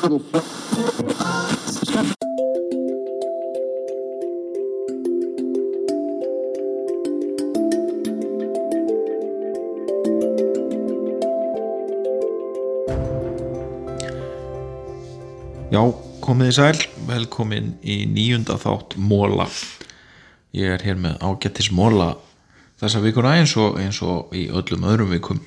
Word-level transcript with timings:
Já, 0.00 0.08
komið 16.24 16.48
í 16.48 16.54
sæl, 16.56 16.78
velkomin 17.04 17.76
í 17.84 18.06
nýjunda 18.08 18.56
þátt 18.56 18.96
Móla 18.96 19.50
Ég 20.56 20.78
er 20.78 20.80
hér 20.80 20.96
með 20.96 21.20
ágættis 21.20 21.68
Móla 21.76 22.14
þessa 22.80 23.04
vikuna 23.04 23.36
eins 23.36 23.52
og, 23.60 23.76
eins 23.76 24.00
og 24.00 24.32
í 24.32 24.48
öllum 24.48 24.88
öðrum 24.88 25.12
vikum 25.12 25.44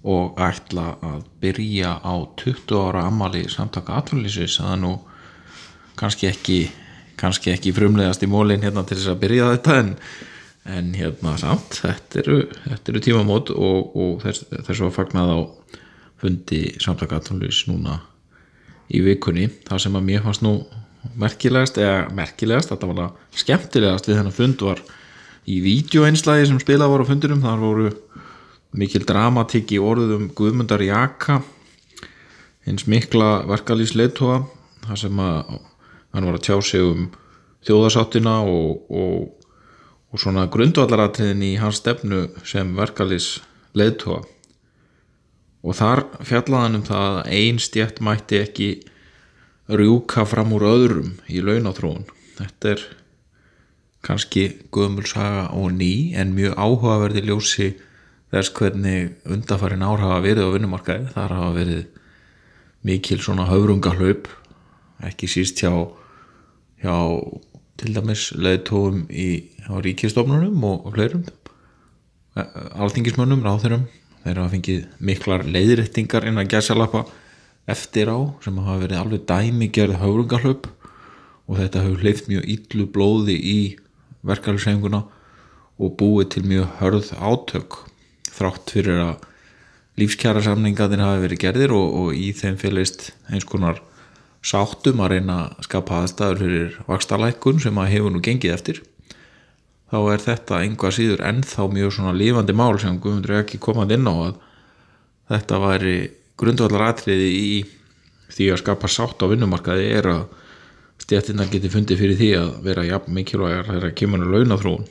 og 0.00 0.40
ætla 0.40 0.94
að 1.04 1.22
byrja 1.42 1.98
á 2.00 2.14
20 2.40 2.76
ára 2.80 3.04
ammali 3.08 3.44
samtaka 3.52 3.98
atvinnlýsis 4.00 4.58
það 4.60 4.72
er 4.74 4.82
nú 4.84 4.92
kannski 6.00 6.30
ekki 6.30 6.60
kannski 7.20 7.52
ekki 7.52 7.74
frumlegast 7.76 8.24
í 8.24 8.30
mólin 8.30 8.64
hérna 8.64 8.86
til 8.88 8.96
þess 8.96 9.12
að 9.12 9.22
byrja 9.24 9.50
þetta 9.54 9.78
en, 9.82 9.90
en 10.76 10.92
hérna 10.96 11.34
samt 11.40 11.82
þetta 11.82 12.22
eru, 12.22 12.38
þetta 12.64 12.94
eru 12.94 13.02
tímamót 13.04 13.52
og, 13.52 13.96
og 13.96 14.22
þess, 14.24 14.46
þess 14.56 14.86
að 14.86 14.94
fagnað 14.96 15.34
á 15.36 15.38
fundi 16.20 16.62
samtaka 16.80 17.20
atvinnlýsis 17.20 17.68
núna 17.68 18.00
í 18.90 19.02
vikunni. 19.04 19.48
Það 19.68 19.84
sem 19.84 19.98
að 19.98 20.06
mér 20.08 20.24
fannst 20.24 20.44
nú 20.44 20.54
merkilegast 21.20 21.78
eða 21.80 22.08
merkilegast, 22.16 22.72
þetta 22.72 22.88
var 22.90 22.98
það 22.98 23.38
skemmtilegast 23.42 24.08
við 24.08 24.18
þennan 24.18 24.36
fund 24.36 24.64
var 24.66 24.82
í 25.48 25.60
vídeoeinslægi 25.64 26.50
sem 26.50 26.60
spilað 26.62 26.92
var 26.92 27.04
á 27.06 27.08
fundinum. 27.08 27.44
Þar 27.44 27.62
voru 27.64 27.92
mikil 28.76 29.04
dramatík 29.06 29.72
í 29.74 29.80
orðum 29.82 30.28
Guðmundar 30.36 30.82
Jaka 30.84 31.40
hins 32.66 32.86
mikla 32.90 33.40
verkalýsleitóa 33.48 34.42
þar 34.86 35.00
sem 35.00 35.22
að 35.22 35.56
hann 36.14 36.26
var 36.28 36.38
að 36.38 36.44
tjá 36.46 36.56
sig 36.64 36.84
um 36.84 37.08
þjóðasáttina 37.66 38.36
og, 38.46 38.84
og, 38.90 39.48
og 40.10 40.22
svona 40.22 40.46
grundvallaratriðin 40.52 41.42
í 41.46 41.54
hans 41.60 41.80
stefnu 41.82 42.28
sem 42.46 42.70
verkalýsleitóa 42.78 44.22
og 45.60 45.76
þar 45.76 46.06
fjallaðan 46.24 46.80
um 46.80 46.86
það 46.86 47.10
að 47.10 47.34
ein 47.40 47.60
stjætt 47.60 48.00
mætti 48.04 48.40
ekki 48.40 48.70
rjúka 49.70 50.24
fram 50.26 50.54
úr 50.56 50.66
öðrum 50.70 51.12
í 51.30 51.42
launáþróun 51.44 52.08
þetta 52.38 52.74
er 52.74 52.86
kannski 54.06 54.46
gömulsaga 54.72 55.50
og 55.58 55.74
ný 55.76 56.16
en 56.16 56.32
mjög 56.36 56.56
áhugaverði 56.56 57.26
ljósi 57.28 57.68
þess 58.30 58.52
hvernig 58.54 59.14
undafarin 59.26 59.82
ár 59.82 60.02
hafa 60.02 60.20
verið 60.24 60.46
á 60.46 60.54
vinnumarkaði 60.54 61.14
þar 61.14 61.36
hafa 61.36 61.54
verið 61.56 61.86
mikil 62.86 63.18
svona 63.20 63.48
höfrungahlaup 63.50 64.28
ekki 65.08 65.28
síst 65.30 65.62
hjá 65.62 65.72
hjá 66.80 66.96
til 67.80 67.94
dæmis 67.96 68.30
leðtóum 68.36 69.06
í 69.08 69.28
ríkistofnunum 69.68 70.64
og, 70.68 70.90
fleirum 70.94 71.24
alþingismönnum, 72.36 73.42
ráþurum 73.44 73.88
þeir 74.22 74.38
hafa 74.38 74.54
fengið 74.54 74.86
miklar 75.02 75.44
leiðrættingar 75.48 76.28
inn 76.28 76.40
að 76.40 76.52
gæsalappa 76.54 77.04
eftir 77.70 78.12
á 78.12 78.18
sem 78.44 78.58
hafa 78.60 78.82
verið 78.84 79.00
alveg 79.00 79.26
dæmigerð 79.28 80.00
höfrungahlaup 80.02 80.68
og 81.50 81.58
þetta 81.58 81.84
hefur 81.84 82.04
hleyft 82.04 82.28
mjög 82.30 82.50
yllu 82.54 82.86
blóði 82.94 83.36
í 83.36 83.60
verkefælisenguna 84.26 85.02
og 85.80 85.96
búið 85.98 86.34
til 86.36 86.44
mjög 86.46 86.76
hörð 86.78 87.14
átök 87.16 87.80
þrátt 88.34 88.74
fyrir 88.76 89.02
að 89.04 89.26
lífskjara 90.00 90.42
samningaðin 90.44 91.04
hafi 91.04 91.24
verið 91.26 91.42
gerðir 91.44 91.74
og, 91.76 91.96
og 92.02 92.16
í 92.16 92.30
þeim 92.36 92.58
félagist 92.60 93.10
eins 93.30 93.46
konar 93.48 93.82
sáttum 94.40 95.02
að 95.04 95.16
reyna 95.16 95.36
að 95.44 95.66
skapa 95.66 96.00
aðstæður 96.00 96.40
fyrir 96.40 96.78
vakstalækun 96.86 97.60
sem 97.60 97.80
að 97.80 97.92
hefur 97.94 98.14
nú 98.14 98.22
gengið 98.24 98.54
eftir 98.54 98.80
þá 99.90 99.98
er 100.14 100.24
þetta 100.24 100.60
einhvað 100.64 100.96
síður 100.96 101.24
ennþá 101.28 101.66
mjög 101.74 101.92
svona 101.96 102.14
lífandi 102.16 102.56
mál 102.56 102.78
sem 102.80 102.96
Guðmundur 103.02 103.40
ekki 103.40 103.60
komað 103.62 103.96
inn 103.96 104.08
á 104.08 104.14
að 104.14 104.38
þetta 105.34 105.60
væri 105.64 105.96
grundvallar 106.40 106.86
atriði 106.88 107.30
í 107.36 107.50
því 108.30 108.52
að 108.54 108.62
skapa 108.62 108.90
sátt 108.90 109.20
á 109.20 109.26
vinnumarkaði 109.30 109.90
er 109.98 110.08
að 110.14 110.22
stjættinnar 111.02 111.50
geti 111.50 111.72
fundið 111.72 112.00
fyrir 112.00 112.18
því 112.20 112.30
að 112.38 112.50
vera 112.64 112.86
jafn 112.86 113.14
mikilvægar 113.16 113.68
þegar 113.68 113.86
það 113.88 113.96
kemur 114.00 114.24
að 114.24 114.34
launaþróun 114.36 114.88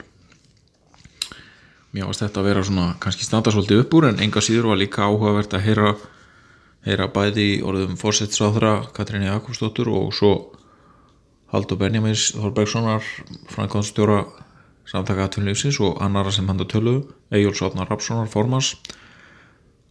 mér 1.94 2.09
varst 2.09 2.23
þetta 2.23 2.41
að 2.41 2.47
vera 2.50 2.63
svona 2.66 2.88
kannski 3.01 3.25
standa 3.25 3.53
svolítið 3.53 3.83
upp 3.83 3.97
úr 3.97 4.09
en 4.11 4.22
enga 4.23 4.44
síður 4.45 4.72
var 4.72 4.79
líka 4.81 5.07
áhugavert 5.07 5.55
að 5.57 5.66
heyra, 5.66 5.94
heyra 6.85 7.09
bæði 7.13 7.50
orðum 7.66 7.97
fórsettsráðra 8.00 8.73
Katríni 8.94 9.29
Jakobsdóttur 9.29 9.89
og 9.94 10.13
svo 10.13 10.33
Haldur 11.50 11.79
Benjamins 11.81 12.29
Þorbergssonar 12.38 13.05
frankonstjóra 13.50 14.22
samtaka 14.89 15.25
atvinnlýfsins 15.25 15.79
og 15.85 15.97
annara 16.01 16.33
sem 16.33 16.47
hann 16.50 16.61
tölu 16.69 17.00
Egil 17.33 17.55
Sotnar 17.57 17.89
Rapssonar 17.89 18.29
formans 18.29 18.75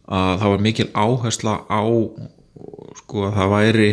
að 0.07 0.39
það 0.41 0.53
var 0.53 0.63
mikil 0.65 0.87
áhersla 0.95 1.55
á 1.67 1.83
sko 2.99 3.27
að 3.27 3.35
það 3.37 3.53
væri 3.53 3.89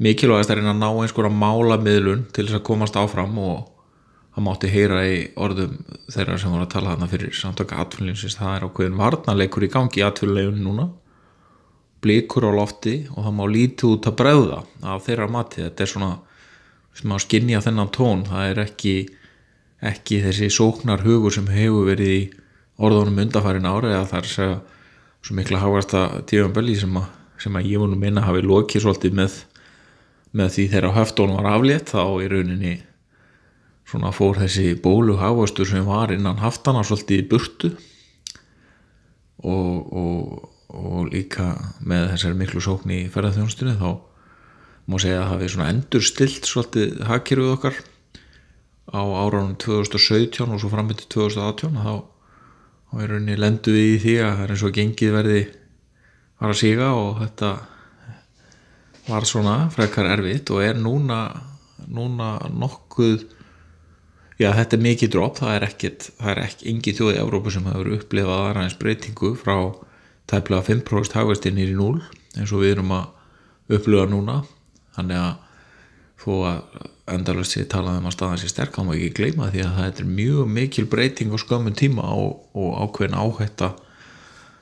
mikilvægast 0.00 0.50
að 0.50 0.60
reyna 0.60 0.72
að 0.72 0.80
ná 0.80 0.88
einskóra 1.02 1.30
málamiðlun 1.34 2.24
til 2.32 2.46
þess 2.46 2.58
að 2.60 2.66
komast 2.70 2.96
áfram 2.96 3.36
og 3.42 3.69
það 4.40 4.46
mátti 4.46 4.70
heyra 4.72 5.02
í 5.04 5.20
orðum 5.36 5.76
þeirra 6.08 6.38
sem 6.40 6.54
voru 6.54 6.64
að 6.64 6.72
tala 6.72 6.94
þarna 6.94 7.08
fyrir 7.10 7.36
samtaka 7.36 7.78
atvinnlýfsins, 7.84 8.38
það 8.40 8.56
er 8.56 8.66
ákveðin 8.66 8.98
varnarleikur 9.00 9.66
í 9.66 9.70
gangi 9.70 10.00
í 10.00 10.06
atvinnleifun 10.06 10.64
núna. 10.64 10.88
Blikur 12.00 12.46
á 12.48 12.52
lofti 12.56 12.94
og 13.12 13.26
það 13.26 13.36
má 13.36 13.44
lítið 13.52 13.90
út 13.92 14.08
að 14.08 14.16
bregða 14.16 14.60
af 14.88 15.04
þeirra 15.04 15.28
mati, 15.28 15.64
þetta 15.66 15.84
er 15.84 15.92
svona 15.92 16.10
sem 16.96 17.12
að 17.12 17.24
skinja 17.26 17.60
þennan 17.60 17.92
tón, 17.92 18.24
það 18.30 18.46
er 18.48 18.62
ekki 18.64 18.94
ekki 19.90 20.20
þessi 20.24 20.50
sóknar 20.52 21.04
hugur 21.04 21.32
sem 21.32 21.48
hefur 21.52 21.88
verið 21.88 22.12
í 22.16 22.20
orðunum 22.80 23.20
undarfærin 23.24 23.68
ári 23.68 23.92
eða 23.92 24.08
það 24.08 24.18
er 24.18 24.26
að 24.26 24.34
segja 24.34 24.58
svo 25.20 25.36
mikla 25.36 25.60
háasta 25.60 26.02
tífamböli 26.28 26.76
sem, 26.80 26.98
sem 27.40 27.56
að 27.56 27.68
ég 27.68 27.82
vunum 27.82 28.00
minna 28.00 28.24
hafi 28.24 28.44
lokið 28.44 28.84
svolítið 28.84 29.16
með, 29.20 29.38
með 30.36 30.54
því 30.56 30.66
þegar 30.74 30.96
höftónum 30.96 31.40
var 31.40 31.50
aflétt 31.54 31.92
þá 31.92 32.02
í 32.24 32.28
rauninni 32.32 32.74
svona 33.90 34.12
fór 34.14 34.38
þessi 34.38 34.76
bólu 34.78 35.16
hafastur 35.18 35.66
sem 35.66 35.86
var 35.86 36.12
innan 36.14 36.38
haftana 36.38 36.84
svolítið 36.86 37.22
í 37.22 37.26
burtu. 37.30 37.70
Og, 39.40 39.92
og, 39.96 40.48
og 40.76 41.08
líka 41.10 41.54
með 41.80 42.10
þessari 42.12 42.38
miklu 42.38 42.62
sókn 42.62 42.92
í 42.92 43.00
ferðarþjónustunni 43.10 43.78
þá 43.80 43.90
má 44.90 44.98
segja 45.00 45.22
að 45.22 45.30
hefði 45.34 45.48
svona 45.54 45.70
endur 45.72 46.04
stilt 46.04 46.48
svolítið 46.48 47.00
hakkerfið 47.08 47.54
okkar 47.54 47.80
á 48.90 49.00
áránum 49.00 49.56
2017 49.60 50.50
og 50.50 50.60
svo 50.60 50.70
frambytti 50.72 51.08
2018 51.14 51.80
þá, 51.80 51.92
þá 52.90 52.94
er 53.00 53.12
rauninni 53.14 53.38
lendu 53.38 53.74
við 53.74 53.90
í 53.94 53.98
því 54.04 54.14
að 54.24 54.32
það 54.34 54.44
er 54.44 54.54
eins 54.54 54.64
og 54.66 54.76
gengið 54.76 55.16
verði 55.16 55.42
var 56.40 56.52
að 56.52 56.60
síga 56.60 56.88
og 56.98 57.20
þetta 57.20 57.50
var 59.08 59.28
svona 59.28 59.56
frekar 59.72 60.10
erfitt 60.10 60.50
og 60.52 60.64
er 60.64 60.78
núna 60.78 61.20
núna 61.90 62.34
nokkuð 62.52 63.24
já 64.40 64.48
þetta 64.56 64.76
er 64.76 64.84
mikið 64.86 65.12
dróp 65.12 65.38
það 65.40 65.54
er 65.54 65.66
ekkit, 65.66 66.08
það 66.16 66.30
er 66.32 66.42
ekki 66.46 66.70
engi 66.72 66.96
þjóð 66.96 67.12
í 67.12 67.20
Európa 67.20 67.52
sem 67.52 67.66
hefur 67.68 67.92
upplifað 67.98 68.44
aðræðins 68.46 68.78
breytingu 68.80 69.34
frá 69.36 69.56
tæplega 70.30 70.66
5% 70.70 71.16
hagvestinir 71.18 71.72
í 71.72 71.76
0 71.76 72.00
eins 72.38 72.54
og 72.54 72.62
við 72.62 72.76
erum 72.76 72.94
að 72.94 73.76
upplifa 73.76 74.06
núna. 74.10 74.40
Þannig 74.96 75.20
að 75.20 75.36
þó 76.20 76.32
að 76.50 76.88
endalust 77.10 77.56
sé 77.56 77.64
talað 77.70 78.00
um 78.00 78.08
að 78.10 78.16
staðan 78.16 78.40
sé 78.40 78.50
sterk 78.50 78.74
þá 78.76 78.82
má 78.86 78.92
ekki 78.94 79.12
gleyma 79.18 79.50
því 79.50 79.62
að 79.64 79.78
það 79.78 80.02
er 80.02 80.10
mjög 80.18 80.50
mikil 80.56 80.86
breyting 80.90 81.32
á 81.34 81.38
skömmun 81.42 81.78
tíma 81.78 82.10
og, 82.14 82.44
og 82.54 82.76
ákveðin 82.84 83.18
áhætta 83.18 83.72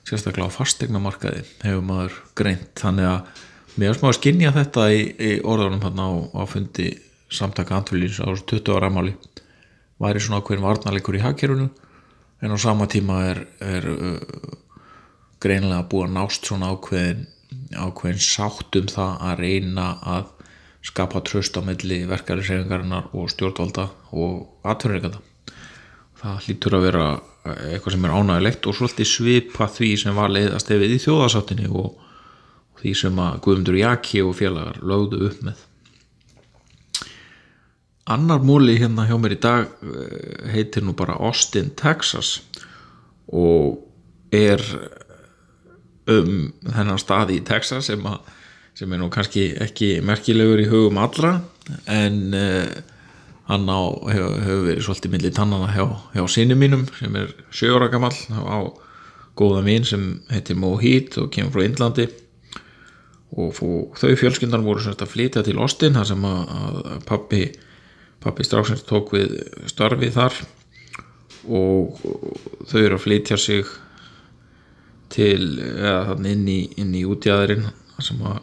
sérstaklega 0.08 0.48
á 0.48 0.56
fastegnamarkaði 0.56 1.42
hefur 1.64 1.84
maður 1.84 2.20
greint. 2.38 2.70
Þannig 2.80 3.10
að 3.10 3.42
mér 3.76 3.92
er 3.92 3.98
smá 3.98 4.08
að 4.10 4.18
skinja 4.20 4.54
þetta 4.56 4.86
í, 4.94 5.02
í 5.18 5.32
orðunum 5.44 5.84
hérna 5.84 6.08
á, 6.08 6.12
á 6.40 6.42
fundi 6.48 6.94
samtaka 7.28 7.76
andfélins 7.76 8.22
á 8.24 8.28
20 8.32 8.78
ára 8.78 8.88
amáli 8.88 9.12
væri 10.02 10.22
svona 10.22 10.42
ákveðin 10.42 10.64
varnarleikur 10.64 11.18
í 11.18 11.24
hagkerfunu 11.24 11.68
en 12.42 12.54
á 12.54 12.58
sama 12.60 12.86
tíma 12.90 13.20
er, 13.32 13.44
er 13.60 13.88
uh, 13.92 14.56
greinilega 15.42 15.86
búið 15.90 16.08
að 16.08 16.16
nást 16.18 16.48
svona 16.48 16.72
ákveðin 16.74 17.26
ákveðin 17.78 18.22
sátt 18.22 18.76
um 18.78 18.90
það 18.90 19.24
að 19.30 19.40
reyna 19.42 19.88
að 20.16 20.34
skapa 20.88 21.22
tröst 21.26 21.56
á 21.58 21.62
melli 21.64 22.04
verkefælisreifingarinnar 22.08 23.10
og 23.16 23.32
stjórnvalda 23.32 23.88
og 24.14 24.68
atverðinganda 24.68 25.20
það 26.18 26.44
hlýtur 26.46 26.76
að 26.78 26.86
vera 26.88 27.06
eitthvað 27.48 27.94
sem 27.94 28.06
er 28.06 28.14
ánægilegt 28.14 28.68
og 28.68 28.76
svolítið 28.76 29.08
svipa 29.08 29.68
því 29.72 29.90
sem 30.02 30.18
var 30.18 30.32
leiðast 30.32 30.70
efið 30.74 30.94
í 30.94 31.00
þjóðasáttinni 31.04 31.70
og 31.70 32.04
því 32.78 32.94
sem 33.00 33.20
að 33.22 33.40
Guðmundur 33.44 33.78
Jaki 33.78 34.22
og 34.26 34.36
félagar 34.38 34.80
lögðu 34.86 35.22
upp 35.28 35.42
með 35.46 35.64
annar 38.08 38.42
múli 38.44 38.78
hérna 38.80 39.06
hjá 39.08 39.16
mér 39.20 39.36
í 39.36 39.40
dag 39.42 39.68
heitir 40.52 40.84
nú 40.86 40.94
bara 40.96 41.18
Austin, 41.20 41.70
Texas 41.76 42.38
og 43.28 43.84
er 44.32 44.62
um 46.08 46.50
þennan 46.64 47.00
staði 47.00 47.38
í 47.38 47.46
Texas 47.46 47.90
sem 47.90 48.04
að 48.08 48.34
sem 48.78 48.92
er 48.94 49.00
nú 49.00 49.08
kannski 49.10 49.48
ekki 49.58 49.96
merkilegur 50.06 50.60
í 50.62 50.68
hugum 50.70 51.00
allra 51.02 51.40
en 51.90 52.18
uh, 52.36 52.76
hann 53.48 53.64
á, 53.66 53.80
hefur, 54.12 54.36
hefur 54.44 54.66
verið 54.68 54.84
svolítið 54.86 55.14
millir 55.14 55.34
tannana 55.34 55.72
hjá, 55.72 55.84
hjá 56.14 56.22
sinni 56.30 56.54
mínum 56.58 56.84
sem 56.98 57.16
er 57.18 57.32
sjöra 57.50 57.88
gammal 57.90 58.12
á 58.30 58.70
góða 59.38 59.62
mín 59.66 59.86
sem 59.86 60.18
heitir 60.32 60.58
Mohit 60.58 61.16
og 61.20 61.30
kemur 61.34 61.54
frá 61.54 61.64
Indlandi. 61.64 62.08
Og 63.38 63.54
þau 63.98 64.12
fjölskyndan 64.18 64.64
voru 64.64 64.82
semst 64.82 65.02
að 65.04 65.12
flytja 65.12 65.44
til 65.46 65.58
Austin 65.60 65.96
þar 65.98 66.08
sem 66.10 66.24
að, 66.26 66.52
að 66.58 67.02
pappi 67.08 67.42
pappi 68.22 68.46
straxins 68.46 68.86
tók 68.86 69.12
við 69.14 69.36
starfið 69.70 70.16
þar 70.16 70.38
og 71.48 72.00
þau 72.68 72.80
eru 72.80 72.96
að 72.98 73.04
flytja 73.04 73.38
sig 73.40 73.68
til 75.12 75.58
eða 75.58 76.16
inn 76.28 76.48
í, 76.50 76.60
í 76.76 77.04
útjæðurinn 77.08 77.68
þar 77.94 78.06
sem 78.08 78.24
að, 78.28 78.40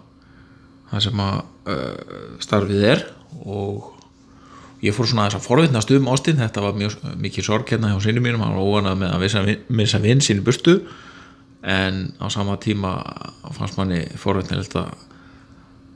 þar 0.91 1.03
sem 1.05 1.21
að 1.25 1.35
uh, 1.71 2.15
starfið 2.43 2.87
er. 2.91 3.03
Og 3.45 3.91
ég 4.85 4.95
fór 4.95 5.09
svona 5.09 5.27
þess 5.27 5.39
að 5.39 5.49
forvittnast 5.49 5.93
um 5.95 6.09
Austin 6.11 6.41
þetta 6.41 6.63
var 6.65 6.77
mjög 6.77 6.97
mikið 7.21 7.49
sorg 7.49 7.73
hérna 7.73 7.93
hjá 7.93 7.99
sínum 8.07 8.25
mínum. 8.25 8.43
Hann 8.43 8.55
var 8.57 8.65
óanað 8.65 9.01
með 9.03 9.15
að 9.15 9.51
missa 9.69 10.01
vinn 10.01 10.23
sín 10.25 10.43
burtu. 10.45 10.79
En 11.65 12.07
á 12.21 12.29
sama 12.29 12.57
tíma 12.61 12.97
fannst 13.55 13.77
manni 13.79 14.03
forvittnilegt 14.21 14.75
að 14.77 14.93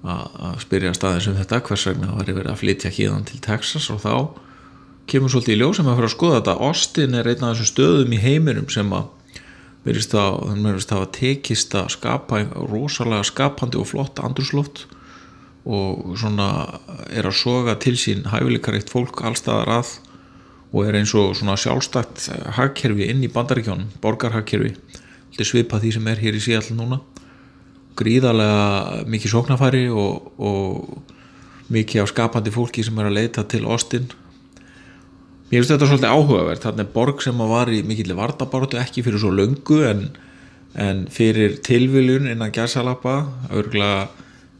að 0.04 0.60
spyrja 0.64 0.94
staðins 0.96 1.28
um 1.28 1.36
þetta 1.36 1.60
hvers 1.68 1.88
vegna 1.90 2.08
það 2.08 2.20
var 2.20 2.30
verið 2.38 2.52
að 2.54 2.62
flytja 2.62 2.92
híðan 2.96 3.26
til 3.28 3.40
Texas 3.44 3.90
og 3.92 4.00
þá 4.04 4.14
kemur 5.10 5.32
svolítið 5.34 5.56
í 5.56 5.60
ljós 5.60 5.80
sem 5.80 5.90
að 5.90 5.98
fara 5.98 6.08
að 6.08 6.14
skoða 6.14 6.38
þetta. 6.38 6.56
Austin 6.70 7.18
er 7.18 7.28
einn 7.28 7.44
af 7.44 7.56
þessum 7.58 7.70
stöðum 7.74 8.14
í 8.14 8.22
heiminum 8.24 8.70
sem 8.72 8.94
að 8.96 9.10
verist 9.88 10.14
að 10.16 10.92
var 10.92 11.10
tekist 11.16 11.76
að 11.76 11.92
skapa 11.96 12.44
rosalega 12.70 13.28
skapandi 13.28 13.80
og 13.80 13.90
flott 13.90 14.22
andurslótt 14.24 14.86
og 15.70 16.16
svona 16.20 16.80
er 17.12 17.28
að 17.28 17.40
soga 17.40 17.76
til 17.82 17.96
sín 18.00 18.28
hæfileikaríkt 18.32 18.92
fólk 18.92 19.24
allstaðar 19.28 19.80
að 19.80 19.96
og 20.70 20.86
er 20.86 21.00
eins 21.00 21.14
og 21.18 21.34
svona 21.38 21.58
sjálfstætt 21.58 22.28
hagkerfi 22.60 23.08
inn 23.10 23.24
í 23.26 23.32
bandaríkjónum, 23.34 23.90
borgarhagkerfi 24.04 24.76
svipað 25.40 25.86
því 25.86 25.92
sem 25.96 26.08
er 26.12 26.20
hér 26.20 26.36
í 26.36 26.44
síðall 26.44 26.76
núna 26.76 27.00
gríðarlega 27.98 29.06
mikið 29.10 29.34
sóknafæri 29.34 29.88
og, 29.90 30.32
og 30.38 31.70
mikið 31.74 32.04
af 32.04 32.12
skapandi 32.12 32.54
fólki 32.54 32.86
sem 32.86 32.98
er 33.00 33.10
að 33.10 33.18
leita 33.18 33.46
til 33.50 33.66
Austin. 33.70 34.10
Mér 35.50 35.64
finnst 35.64 35.74
þetta 35.74 35.90
svolítið 35.90 36.14
áhugavert. 36.14 36.64
Þarna 36.64 36.86
er 36.86 36.94
borg 36.94 37.24
sem 37.26 37.44
var 37.52 37.72
í 37.74 37.82
mikill 37.86 38.14
vartabáratu 38.18 38.80
ekki 38.82 39.04
fyrir 39.06 39.22
svo 39.22 39.32
löngu 39.34 39.82
en, 39.88 40.04
en 40.78 41.06
fyrir 41.14 41.58
tilviljun 41.66 42.30
innan 42.30 42.54
gæsalappa 42.54 43.24
örgulega 43.50 44.08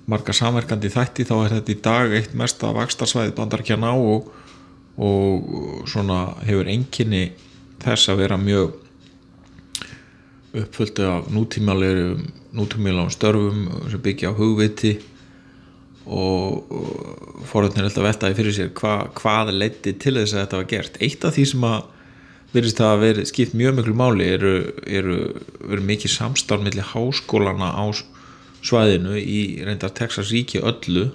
marga 0.10 0.34
samverkandi 0.34 0.90
þætti 0.90 1.28
þá 1.30 1.36
er 1.38 1.56
þetta 1.60 1.74
í 1.74 1.80
dag 1.86 2.14
eitt 2.18 2.36
mesta 2.38 2.72
vakstarsvæði 2.74 3.36
bandarkjana 3.38 3.94
og, 3.94 4.32
og 4.98 5.86
svona 5.90 6.24
hefur 6.48 6.72
enginni 6.72 7.28
þess 7.84 8.10
að 8.10 8.24
vera 8.24 8.40
mjög 8.42 8.74
uppföldu 10.58 11.06
af 11.06 11.30
nútímjálegum 11.30 12.26
nútímjálegum 12.56 13.14
störfum 13.14 13.64
sem 13.92 14.02
byggja 14.04 14.34
á 14.34 14.38
hugviti 14.38 14.98
og 16.10 16.72
forðunir 17.50 17.84
er 17.84 17.90
alltaf 17.90 18.06
veltaði 18.08 18.38
fyrir 18.40 18.56
sér 18.56 18.70
hva, 18.80 18.94
hvað 19.14 19.54
leiti 19.54 19.94
til 19.94 20.16
þess 20.18 20.34
að 20.34 20.44
þetta 20.44 20.62
var 20.62 20.70
gert. 20.72 21.02
Eitt 21.06 21.26
af 21.28 21.36
því 21.36 21.46
sem 21.52 21.66
að 21.70 21.80
verðist 22.54 22.82
að 22.82 23.04
vera 23.04 23.26
skipt 23.30 23.58
mjög 23.58 23.76
miklu 23.78 23.96
máli 23.98 24.30
eru, 24.34 24.54
eru, 24.90 25.18
eru 25.70 25.86
mikið 25.86 26.16
samstárn 26.16 26.66
millir 26.66 26.88
háskólana 26.96 27.70
á 27.78 27.86
svæðinu 28.66 29.20
í 29.22 29.62
reyndar 29.68 29.94
Texas 29.96 30.34
ríki 30.34 30.64
öllu 30.66 31.12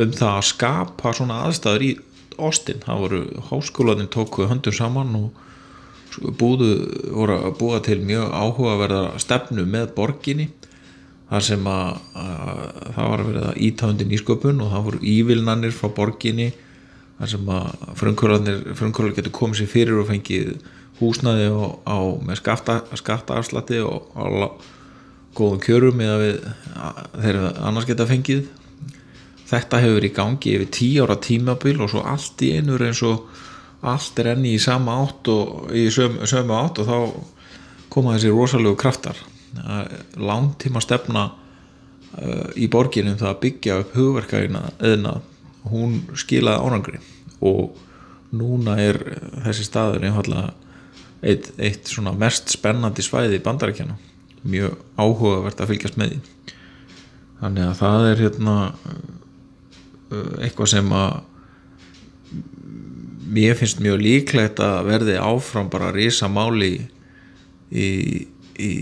um 0.00 0.10
það 0.16 0.32
að 0.32 0.48
skapa 0.48 1.12
svona 1.14 1.44
aðstæður 1.46 1.86
í 1.86 1.92
Austin, 2.40 2.80
það 2.82 3.02
voru 3.04 3.20
háskólanin 3.50 4.10
tókuð 4.10 4.48
höndum 4.50 4.74
saman 4.74 5.16
og 5.18 5.40
búðu, 6.18 6.70
voru 7.14 7.36
að 7.36 7.54
búa 7.60 7.78
til 7.84 8.00
mjög 8.06 8.32
áhugaverða 8.34 9.04
stefnu 9.22 9.66
með 9.68 9.92
borginni 9.96 10.48
þar 11.30 11.46
sem 11.46 11.68
að, 11.70 12.00
að 12.18 12.64
það 12.96 13.12
var 13.12 13.22
að 13.22 13.30
vera 13.30 13.54
ítæðundin 13.68 14.14
í 14.16 14.18
sköpun 14.18 14.64
og 14.64 14.72
það 14.74 14.86
voru 14.88 15.00
ívilnanir 15.12 15.76
frá 15.76 15.92
borginni 15.94 16.50
þar 17.20 17.32
sem 17.34 17.50
að 17.54 17.70
frumkvölar 18.00 19.16
getur 19.16 19.34
komið 19.36 19.62
sér 19.62 19.70
fyrir 19.70 20.00
og 20.02 20.08
fengið 20.10 20.54
húsnaði 21.00 21.48
á, 21.52 21.64
á 21.86 21.98
með 22.26 22.40
skattaafslati 22.98 23.80
og 23.84 24.10
á 24.16 24.24
góðum 25.36 25.60
kjörum 25.62 26.00
eða 26.02 26.16
við 26.20 26.40
þeirra 27.22 27.52
annars 27.68 27.86
geta 27.88 28.06
fengið. 28.08 28.48
Þetta 29.50 29.80
hefur 29.82 29.96
verið 29.98 30.10
í 30.10 30.16
gangi 30.16 30.56
yfir 30.56 30.72
tíu 30.74 31.04
ára 31.06 31.16
tímabil 31.22 31.76
og 31.82 31.92
svo 31.92 32.02
allt 32.06 32.42
í 32.46 32.52
einur 32.58 32.82
eins 32.86 33.02
og 33.06 33.28
allt 33.80 34.18
er 34.20 34.34
enni 34.34 34.54
í 34.56 34.62
sama 34.62 34.98
átt 35.04 35.28
og 35.32 35.70
í 35.76 35.86
sömu, 35.92 36.26
sömu 36.28 36.56
átt 36.56 36.80
og 36.82 36.88
þá 36.88 36.96
koma 37.90 38.16
þessi 38.16 38.32
rosalegu 38.34 38.76
kraftar. 38.78 39.18
Langtíma 40.20 40.82
stefna 40.84 41.30
uh, 41.30 42.48
í 42.54 42.68
borginum 42.70 43.18
það 43.18 43.32
að 43.32 43.40
byggja 43.44 43.78
upp 43.82 43.94
hugverkaðina 43.96 44.64
eðna 44.78 45.16
hún 45.70 46.00
skilaði 46.18 46.66
ánangri 46.66 47.00
og 47.44 47.74
núna 48.36 48.76
er 48.80 49.00
þessi 49.46 49.66
staður 49.66 50.06
einfallega 50.06 50.52
eitt, 51.20 51.50
eitt 51.58 51.90
svona 51.90 52.12
mest 52.16 52.52
spennandi 52.52 53.02
svæði 53.04 53.40
í 53.40 53.44
bandarækjana 53.44 53.96
mjög 54.48 54.76
áhugavert 54.96 55.60
að 55.60 55.74
fylgjast 55.74 55.98
með 56.00 56.14
því. 56.14 56.54
Þannig 57.40 57.66
að 57.66 57.74
það 57.80 58.06
er 58.06 58.22
hérna 58.24 58.54
uh, 58.70 60.32
eitthvað 60.44 60.72
sem 60.76 60.94
að 60.94 61.18
mér 63.30 63.58
finnst 63.58 63.82
mjög 63.82 64.02
líklegt 64.02 64.62
að 64.64 64.88
verði 64.88 65.18
áfram 65.20 65.70
bara 65.72 65.90
að 65.90 66.00
risa 66.00 66.28
máli 66.30 66.72
í, 67.70 67.90
í 68.58 68.72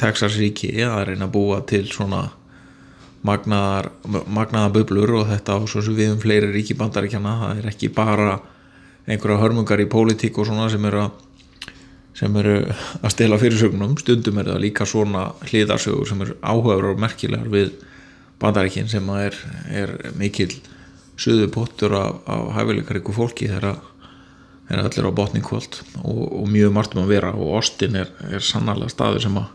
Texas 0.00 0.38
ríki 0.40 0.72
að 0.84 1.10
reyna 1.10 1.28
að 1.28 1.34
búa 1.36 1.60
til 1.68 1.84
svona 1.92 2.24
magnaðar, 3.24 3.90
magnaðar 4.08 4.72
bublur 4.74 5.14
og 5.20 5.28
þetta 5.30 5.56
á 5.56 5.60
svo 5.68 5.84
sem 5.84 5.96
við 5.96 6.14
um 6.14 6.22
fleiri 6.22 6.50
ríki 6.52 6.76
bandaríkjana 6.76 7.36
það 7.42 7.60
er 7.60 7.70
ekki 7.72 7.92
bara 7.94 8.38
einhverja 9.04 9.40
hörmungar 9.40 9.84
í 9.84 9.88
pólitík 9.90 10.40
og 10.40 10.48
svona 10.48 10.70
sem 10.72 10.84
eru 10.88 11.04
að 11.06 11.22
sem 12.14 12.36
eru 12.38 12.60
að 13.02 13.10
stela 13.12 13.38
fyrirsögnum. 13.42 13.96
Stundum 13.98 14.38
er 14.38 14.52
það 14.52 14.62
líka 14.62 14.86
svona 14.86 15.26
hliðarsögur 15.48 16.06
sem 16.06 16.22
eru 16.22 16.36
áhugaður 16.42 16.92
og 16.92 17.02
merkilegar 17.02 17.50
við 17.50 17.72
bandaríkinn 18.42 18.90
sem 18.90 19.08
er, 19.18 19.36
er 19.74 19.94
mikil 20.18 20.52
söðu 21.20 21.50
pottur 21.54 21.94
af, 21.98 22.22
af 22.26 22.54
hæfileikaríku 22.58 23.14
fólki 23.14 23.48
þegar 23.50 23.80
allir 24.70 25.06
á 25.06 25.12
botningkvöld 25.14 25.80
og, 26.02 26.22
og 26.40 26.48
mjög 26.50 26.72
margt 26.74 26.96
um 26.96 27.04
að 27.04 27.12
vera 27.12 27.34
og 27.36 27.58
Austin 27.60 27.98
er, 28.00 28.10
er 28.32 28.42
sannarlega 28.42 28.92
staður 28.92 29.26
sem 29.26 29.36
að 29.38 29.50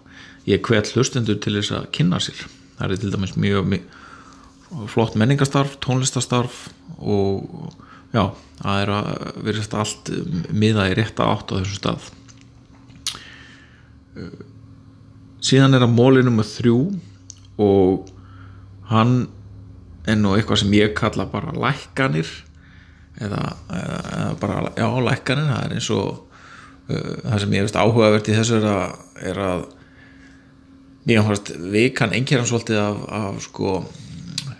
ég 0.50 0.62
kvel 0.66 0.84
hlustendur 0.86 1.40
til 1.42 1.58
þess 1.58 1.76
að 1.76 1.90
kynna 1.96 2.20
sér. 2.24 2.46
Það 2.78 2.94
er 2.94 3.02
til 3.02 3.14
dæmis 3.14 3.36
mjög, 3.36 3.72
mjög 3.74 4.88
flott 4.90 5.18
menningastarf, 5.18 5.78
tónlistastarf 5.84 6.68
og 7.00 7.74
já, 8.14 8.30
það 8.62 8.84
er 8.84 8.92
að 8.94 9.10
verðast 9.48 9.76
allt 9.78 10.12
miða 10.54 10.88
í 10.92 10.96
rétta 10.98 11.28
átt 11.30 11.52
á 11.52 11.58
þessu 11.58 11.80
stað. 11.80 12.08
Síðan 15.44 15.78
er 15.78 15.86
að 15.86 15.96
móli 15.96 16.24
nummer 16.26 16.48
þrjú 16.48 16.78
og 17.60 18.10
hann 18.92 19.28
er 20.12 20.20
nú 20.20 20.36
eitthvað 20.36 20.64
sem 20.64 20.76
ég 20.78 20.96
kalla 20.98 21.28
bara 21.30 21.54
lækkanir 21.56 22.30
eða, 23.20 23.44
eða 23.70 24.28
bara, 24.42 24.60
já, 24.78 24.88
lækkanir 25.10 25.50
það 25.50 25.64
er 25.66 25.76
eins 25.78 25.90
og 25.96 26.10
uh, 26.90 27.16
það 27.24 27.42
sem 27.44 27.56
ég 27.58 27.68
veist 27.68 27.80
áhugavert 27.80 28.30
í 28.30 28.38
þessu 28.38 28.60
er 28.60 28.70
að, 28.74 29.00
er 29.32 29.42
að 29.46 29.66
mér 31.10 31.26
fannst 31.28 31.52
vikan 31.74 32.14
einhverjum 32.16 32.50
svolítið 32.50 32.82
af, 32.84 33.02
af 33.20 33.42
sko 33.48 33.76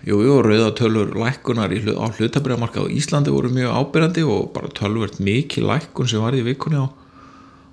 jújú, 0.08 0.40
rauðatölur 0.46 1.14
lækkunar 1.20 1.74
í, 1.76 1.82
á 1.94 2.06
hlutabriðamarka 2.08 2.86
á 2.86 2.92
Íslandi 2.92 3.34
voru 3.34 3.52
mjög 3.54 3.76
ábyrgandi 3.76 4.26
og 4.26 4.52
bara 4.56 4.72
tölvert 4.74 5.20
mikið 5.24 5.68
lækkun 5.70 6.10
sem 6.10 6.24
var 6.24 6.38
í 6.38 6.46
vikunni 6.46 6.82
á, 6.82 6.88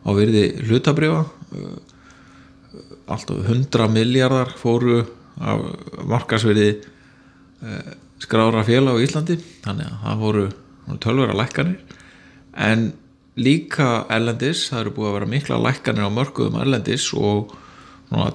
á 0.04 0.10
virði 0.16 0.48
hlutabriða 0.66 1.24
alltaf 3.06 3.38
100 3.46 3.88
miljardar 3.92 4.50
fóru 4.58 5.04
af 5.36 5.62
markasverði 6.08 6.68
eh, 6.72 6.84
skrára 8.22 8.64
félag 8.66 8.98
á 8.98 9.04
Íslandi. 9.04 9.36
Þannig 9.64 9.90
að 9.90 10.00
það 10.04 10.22
voru 10.22 10.46
tölvera 11.02 11.36
lækkanir. 11.36 11.78
En 12.56 12.88
líka 13.36 14.06
erlendis, 14.12 14.66
það 14.70 14.82
eru 14.84 14.94
búið 14.96 15.08
að 15.08 15.16
vera 15.18 15.30
mikla 15.34 15.62
lækkanir 15.66 16.08
á 16.08 16.16
mörguðum 16.18 16.60
erlendis 16.62 17.08
og 17.16 17.54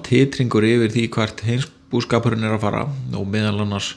titringur 0.06 0.66
yfir 0.68 0.92
því 0.94 1.06
hvert 1.16 1.44
heimsbúskapurinn 1.46 2.46
er 2.46 2.56
að 2.56 2.64
fara. 2.66 2.82
Og 3.16 3.28
meðal 3.28 3.62
annars 3.64 3.94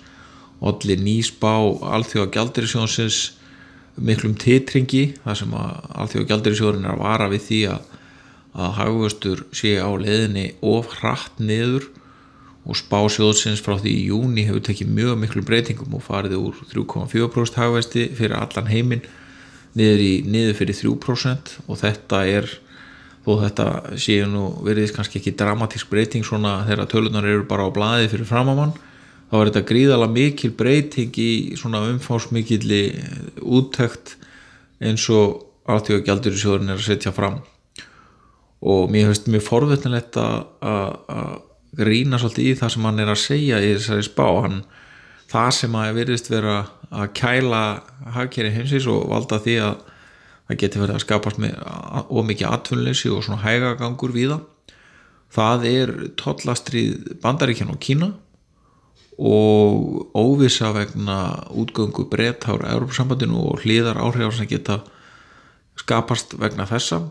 allir 0.66 1.02
nýsbá 1.04 1.52
alþjóða 1.96 2.32
gjaldirisjónsins 2.34 3.20
miklum 3.96 4.34
titringi 4.40 5.14
þar 5.24 5.38
sem 5.40 5.54
að 5.56 5.92
alþjóða 6.04 6.30
gjaldirisjónin 6.32 6.88
er 6.88 6.96
að 6.96 7.04
vara 7.04 7.30
við 7.32 7.46
því 7.50 7.60
að 7.76 7.92
að 8.56 8.76
hagvöstur 8.80 9.44
sé 9.56 9.76
á 9.84 9.90
leðinni 10.00 10.54
of 10.64 10.94
hratt 11.02 11.42
niður 11.44 11.90
og 12.66 12.78
spásjóðsins 12.80 13.62
frá 13.62 13.78
því 13.78 13.94
í 13.94 14.08
júni 14.10 14.46
hefur 14.48 14.64
tekið 14.66 14.94
mjög 14.98 15.20
miklu 15.22 15.44
breytingum 15.46 15.98
og 15.98 16.04
farið 16.08 16.38
úr 16.40 16.60
3,4% 16.74 17.60
hagvesti 17.62 18.08
fyrir 18.18 18.38
allan 18.40 18.72
heiminn 18.72 19.06
niður 19.78 20.04
niður 20.32 20.60
fyrir 20.62 20.80
3% 20.82 21.56
og 21.68 21.82
þetta 21.82 22.24
er 22.32 22.50
þó 23.26 23.32
þetta 23.42 23.68
séu 24.02 24.28
nú 24.30 24.48
veriðis 24.66 24.94
kannski 24.96 25.22
ekki 25.22 25.36
dramatísk 25.38 25.90
breyting 25.92 26.26
svona 26.26 26.60
þegar 26.68 26.90
tölunar 26.90 27.26
eru 27.30 27.46
bara 27.50 27.66
á 27.66 27.74
blaði 27.74 28.12
fyrir 28.12 28.30
framamann 28.30 28.76
þá 29.30 29.40
er 29.40 29.50
þetta 29.50 29.66
gríðala 29.72 30.10
mikil 30.12 30.52
breyting 30.58 31.18
í 31.22 31.32
svona 31.58 31.82
umfásmikilli 31.90 32.84
úttækt 33.42 34.16
eins 34.86 35.06
og 35.14 35.42
alltjóða 35.66 36.06
gjaldur 36.06 36.36
í 36.36 36.42
sjóðurinn 36.42 36.74
er 36.74 36.80
að 36.80 36.88
setja 36.88 37.14
fram. 37.16 37.40
Og 38.66 38.90
mér 38.94 39.10
finnst 39.10 39.30
mjög 39.30 39.46
forvöldinlegt 39.50 40.18
að 40.22 41.42
grína 41.78 42.20
svolítið 42.22 42.50
í 42.50 42.56
það 42.60 42.74
sem 42.76 42.88
hann 42.90 43.04
er 43.04 43.12
að 43.12 43.22
segja 43.24 43.62
í 43.64 43.74
þessari 43.76 44.08
spá. 44.08 44.26
Hann, 44.46 44.62
það 45.32 45.52
sem 45.60 45.78
að 45.80 45.94
veriðist 46.00 46.32
vera 46.32 46.58
að 46.92 47.12
kæla 47.18 47.62
hagkerri 48.16 48.54
heimsins 48.56 48.90
og 48.92 49.08
valda 49.12 49.42
því 49.44 49.56
að 49.66 49.78
það 50.46 50.60
geti 50.62 50.82
verið 50.82 50.98
að 50.98 51.06
skapast 51.06 51.42
með 51.42 51.56
ómikið 52.14 52.52
atvinnleysi 52.52 53.12
og 53.14 53.24
svona 53.26 53.42
hægagangur 53.42 54.14
við 54.14 54.36
það 55.36 55.66
er 55.70 55.94
tollastrið 56.20 57.16
bandaríkjan 57.24 57.74
og 57.74 57.82
Kína 57.82 58.12
og 59.16 60.12
óvisa 60.16 60.74
vegna 60.76 61.48
útgöngu 61.56 62.08
breytt 62.12 62.48
ára 62.52 62.74
Európa-sambandinu 62.76 63.40
og 63.52 63.64
hlýðar 63.64 64.00
áhrifar 64.04 64.36
sem 64.36 64.50
geta 64.50 64.82
skapast 65.80 66.36
vegna 66.40 66.68
þessa 66.68 67.02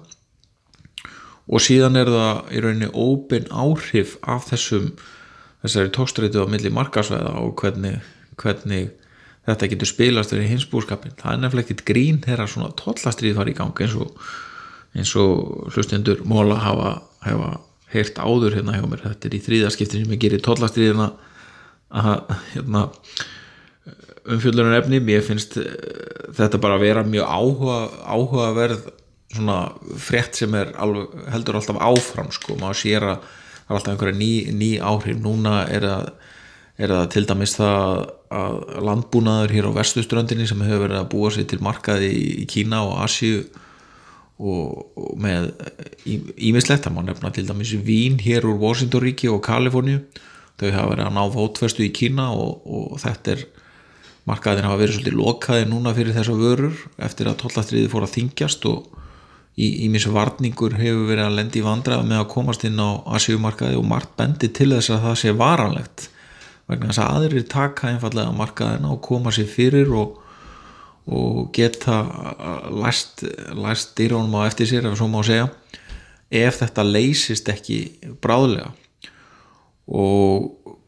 og 1.49 1.65
síðan 1.65 2.01
er 2.01 2.11
það 2.13 2.55
í 2.55 2.63
rauninni 2.65 2.91
óbyn 2.93 3.51
áhrif 3.53 4.17
af 4.23 4.49
þessum 4.51 4.93
þessari 5.65 5.93
tókstrætu 5.97 6.45
á 6.45 6.49
milli 6.49 6.73
markasvæða 6.73 7.35
og 7.41 7.55
hvernig, 7.61 7.99
hvernig 8.41 8.91
þetta 9.45 9.69
getur 9.73 9.91
spilast 9.91 10.33
verið 10.33 10.49
í 10.49 10.55
hinsbúrskapin 10.55 11.17
það 11.21 11.35
er 11.35 11.43
nefnilega 11.43 11.69
ekkit 11.69 11.87
grín 11.89 12.21
þegar 12.25 12.51
svona 12.51 12.73
tollastrið 12.81 13.39
fari 13.39 13.53
í 13.55 13.59
gang 13.59 13.85
eins 13.85 13.97
og, 14.01 14.27
eins 14.97 15.15
og 15.21 15.71
hlustendur 15.75 16.25
móla 16.29 16.59
hafa, 16.65 16.97
hafa 17.25 17.55
heyrt 17.95 18.19
áður 18.19 18.59
hérna 18.59 18.75
hjá 18.79 18.85
mér. 18.89 19.05
Þetta 19.05 19.29
er 19.29 19.37
í 19.37 19.43
þrýðaskiptin 19.45 20.05
sem 20.05 20.15
ég 20.17 20.23
gerir 20.25 20.43
tollastriðina 20.45 21.13
að 21.95 22.35
hérna, 22.55 22.85
umfjöldurinn 24.35 24.79
efni 24.79 25.01
mér 25.05 25.25
finnst 25.27 25.59
eh, 25.61 25.69
þetta 26.35 26.61
bara 26.63 26.79
að 26.79 26.87
vera 26.89 27.05
mjög 27.07 27.29
áhuga, 27.29 27.79
áhugaverð 28.09 28.89
svona 29.35 29.59
frett 30.01 30.39
sem 30.39 30.55
er 30.59 30.73
alveg, 30.81 31.17
heldur 31.35 31.59
alltaf 31.59 31.81
áfram 31.83 32.31
sko, 32.35 32.59
maður 32.61 32.81
sér 32.81 33.09
að 33.15 33.27
það 33.65 33.73
er 33.73 33.79
alltaf 33.79 33.93
einhverja 33.95 34.19
ný, 34.21 34.31
ný 34.55 34.71
áhrif, 34.85 35.21
núna 35.25 35.57
er 35.73 35.89
það, 35.89 36.09
er 36.85 36.95
það 36.95 37.05
til 37.15 37.25
dæmis 37.31 37.57
það 37.59 37.85
að 38.35 38.57
landbúnaður 38.89 39.55
hér 39.55 39.69
á 39.71 39.77
vestuströndinni 39.79 40.49
sem 40.51 40.65
hefur 40.67 40.87
verið 40.87 41.01
að 41.01 41.11
búa 41.13 41.31
sér 41.35 41.49
til 41.51 41.61
markaði 41.65 42.11
í 42.15 42.47
Kína 42.51 42.83
og 42.89 42.99
Asíu 43.05 43.45
og, 44.39 44.91
og 44.99 45.13
með 45.23 45.53
ímislegt, 46.05 46.85
það 46.87 46.97
má 46.97 47.03
nefna 47.07 47.33
til 47.35 47.47
dæmis 47.49 47.75
vín 47.87 48.19
hér 48.23 48.47
úr 48.49 48.59
Washington 48.61 49.05
ríki 49.05 49.31
og 49.31 49.45
Kaliforníu. 49.47 50.03
Þau 50.59 50.71
hafa 50.71 50.91
verið 50.93 51.09
að 51.09 51.15
ná 51.17 51.23
fótfestu 51.35 51.83
í 51.87 51.93
Kína 51.95 52.29
og, 52.35 52.67
og 52.67 52.99
þetta 53.03 53.35
er 53.35 53.47
markaðin 54.29 54.67
hafa 54.69 54.81
verið 54.81 54.99
svolítið 54.99 55.17
lokaði 55.19 55.65
núna 55.71 55.95
fyrir 55.97 56.17
þessa 56.17 56.37
vörur 56.39 56.85
eftir 57.07 57.29
að 57.31 57.41
tollastriði 57.43 57.91
fór 57.93 58.07
að 58.07 58.15
þingjast 58.19 58.69
og 58.71 59.01
ímis 59.55 60.09
varningur 60.11 60.75
hefur 60.79 61.07
verið 61.13 61.29
að 61.29 61.37
lendi 61.39 61.61
í 61.61 61.65
vandrað 61.65 62.03
með 62.09 62.23
að 62.23 62.31
komast 62.33 62.65
inn 62.67 62.81
á 62.83 62.91
Asíumarkaði 63.17 63.79
og 63.79 63.87
margt 63.87 64.17
bendi 64.19 64.51
til 64.51 64.73
þess 64.73 64.91
að 64.91 65.05
það 65.07 65.17
sé 65.21 65.35
varanlegt 65.39 66.09
vegna 66.71 66.91
þess 66.91 67.03
að 67.05 67.17
aðrir 67.19 67.49
taka 67.53 67.91
einfallega 67.93 68.35
markaðina 68.35 68.91
og 68.95 69.03
koma 69.05 69.33
sér 69.35 69.47
fyrir 69.51 69.93
og, 69.95 70.17
og 71.07 71.53
geta 71.55 72.01
læst, 72.73 73.27
læst 73.55 73.95
dýrónum 73.99 74.35
á 74.43 74.49
eftir 74.49 74.71
sér 74.71 74.89
ef 74.91 74.99
svo 74.99 75.11
má 75.13 75.21
segja 75.27 75.51
ef 76.35 76.59
þetta 76.63 76.87
leysist 76.89 77.49
ekki 77.53 77.79
bráðlega. 78.25 78.73
Og 79.87 80.79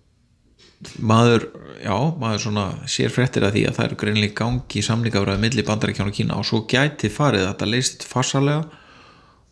maður, 1.01 1.47
já, 1.81 1.97
maður 2.21 2.43
svona 2.43 2.65
sér 2.91 3.13
fréttir 3.13 3.47
að 3.47 3.57
því 3.57 3.63
að 3.69 3.77
það 3.79 3.87
eru 3.87 4.01
greinlega 4.03 4.39
gangi 4.41 4.81
í 4.81 4.85
samlingafræði 4.85 5.43
millir 5.43 5.67
bandaríkján 5.69 6.11
og 6.11 6.17
Kína 6.17 6.41
og 6.41 6.49
svo 6.49 6.65
gæti 6.69 7.11
farið 7.13 7.47
að 7.47 7.49
þetta 7.53 7.71
leist 7.71 8.05
farsalega 8.07 8.83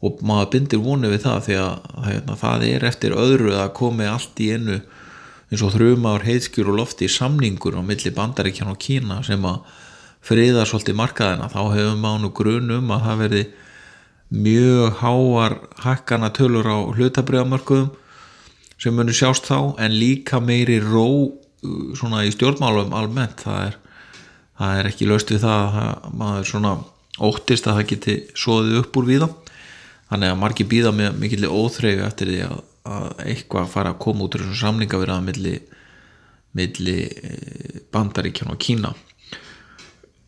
og 0.04 0.20
maður 0.26 0.50
bindir 0.52 0.82
vonu 0.84 1.08
við 1.08 1.24
það 1.24 1.46
því 1.46 1.56
að 1.62 1.88
hérna, 2.10 2.36
það 2.42 2.66
er 2.68 2.86
eftir 2.90 3.16
öðru 3.16 3.56
að 3.56 3.72
komi 3.78 4.08
allt 4.10 4.44
í 4.44 4.50
ennu 4.58 4.78
eins 5.48 5.64
og 5.64 5.72
þrjumár 5.74 6.26
heiðskjur 6.26 6.70
og 6.72 6.78
lofti 6.82 7.08
í 7.08 7.12
samningur 7.12 7.78
á 7.78 7.82
millir 7.84 8.14
bandaríkján 8.16 8.72
og 8.72 8.80
Kína 8.82 9.22
sem 9.24 9.44
að 9.48 9.62
friða 10.24 10.64
svolítið 10.68 10.96
markaðina. 10.98 11.50
Þá 11.52 11.60
hefum 11.76 12.00
maður 12.00 12.22
nú 12.22 12.30
grunum 12.36 12.92
að 12.94 13.04
það 13.08 13.20
verði 13.24 13.42
mjög 14.44 15.00
háar 15.00 15.58
hækkana 15.84 16.30
tölur 16.34 16.68
á 16.68 16.78
hlutabriðamörkuðum 16.96 17.92
sem 18.84 18.92
munir 18.92 19.16
sjást 19.16 19.48
þá 19.48 19.78
en 19.80 19.96
líka 19.96 20.42
meiri 20.44 20.76
ró 20.84 21.06
uh, 21.08 21.94
svona 21.96 22.24
í 22.28 22.32
stjórnmálum 22.34 22.92
almennt. 22.96 23.40
Það 23.46 23.70
er, 23.70 23.78
það 24.60 24.80
er 24.80 24.90
ekki 24.90 25.08
löst 25.08 25.32
við 25.32 25.46
það 25.46 25.78
að 25.84 26.10
maður 26.20 26.50
svona 26.50 26.74
óttist 27.24 27.68
að 27.70 27.78
það 27.78 27.90
geti 27.94 28.16
soðið 28.36 28.80
upp 28.82 29.00
úr 29.00 29.08
við 29.08 29.26
þannig 30.10 30.30
að 30.30 30.40
margir 30.40 30.68
býða 30.70 30.92
með 30.94 31.16
mikilvæg 31.22 31.54
óþreyju 31.54 32.04
eftir 32.06 32.30
því 32.30 32.40
að, 32.46 32.58
að 32.90 33.06
eitthvað 33.24 33.72
fara 33.72 33.94
að 33.94 34.00
koma 34.04 34.26
út 34.26 34.36
úr 34.36 34.44
þessum 34.44 34.60
samlingaveraða 34.60 35.24
milli, 35.24 35.54
milli 36.58 36.96
eh, 37.08 37.80
bandaríkjan 37.94 38.52
og 38.52 38.60
Kína. 38.62 38.92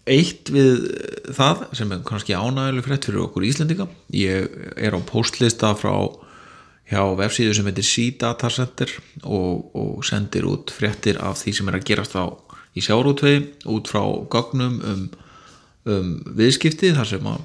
Eitt 0.06 0.52
við 0.54 0.86
það 1.34 1.66
sem 1.76 1.92
er 1.92 2.04
kannski 2.06 2.38
ánægileg 2.38 2.86
frétt 2.86 3.08
fyrir 3.08 3.24
okkur 3.26 3.46
Íslendinga 3.46 3.88
ég 4.14 4.52
er 4.78 4.94
á 4.94 5.00
postlista 5.06 5.72
frá 5.78 5.92
hjá 6.90 7.02
vefsíðu 7.18 7.54
sem 7.56 7.66
heitir 7.66 7.86
C-Data 7.86 8.50
Center 8.52 8.92
og, 9.24 9.70
og 9.74 10.04
sendir 10.06 10.46
út 10.46 10.70
fréttir 10.74 11.18
af 11.22 11.40
því 11.40 11.56
sem 11.58 11.70
er 11.70 11.78
að 11.80 11.86
gerast 11.88 12.14
á 12.14 12.30
í 12.76 12.84
sjárútvei 12.84 13.40
út 13.72 13.90
frá 13.90 14.02
gagnum 14.30 14.78
um, 14.84 15.04
um 15.88 16.10
viðskipti 16.36 16.92
þar 16.96 17.10
sem 17.10 17.30
að 17.30 17.44